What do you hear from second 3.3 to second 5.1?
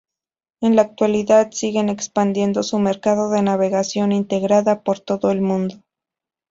navegación integrada por